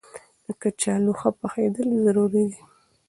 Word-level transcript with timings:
د 0.45 0.47
کچالو 0.61 1.11
ښه 1.19 1.29
پخېدل 1.41 1.87
ضروري 2.03 2.43
دي. 2.51 2.61